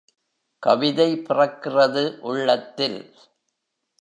கவிதை 0.59 1.21
பிறக்கிறது 1.29 2.19
உள்ளத்தில். 2.19 2.99